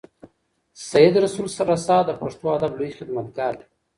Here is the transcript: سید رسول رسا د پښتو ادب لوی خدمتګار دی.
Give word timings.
سید 0.89 1.13
رسول 1.25 1.47
رسا 1.69 1.97
د 2.05 2.09
پښتو 2.21 2.45
ادب 2.55 2.71
لوی 2.79 2.95
خدمتګار 2.97 3.53
دی. 3.59 3.65